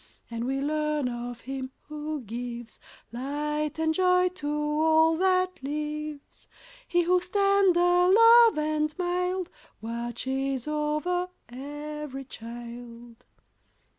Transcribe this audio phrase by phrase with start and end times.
[0.31, 2.79] And we learn of Him who gives
[3.11, 6.47] Light and joy to all that lives:
[6.87, 13.25] He whose tender love and mild Watches over every child.